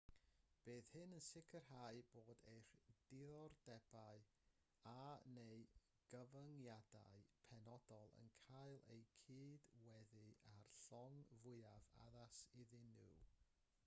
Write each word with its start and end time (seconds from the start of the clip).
bydd 0.67 0.87
hyn 0.91 1.11
yn 1.15 1.19
sicrhau 1.25 1.99
bod 2.15 2.39
eich 2.53 2.71
diddordebau 2.87 4.23
a/neu 4.93 5.61
gyfyngiadau 6.15 7.21
penodol 7.51 8.17
yn 8.25 8.33
cael 8.41 8.81
eu 8.97 9.05
cydweddu 9.23 10.25
â'r 10.55 10.75
llong 10.89 11.23
fwyaf 11.37 11.93
addas 12.09 12.43
iddyn 12.65 12.93
nhw 12.99 13.15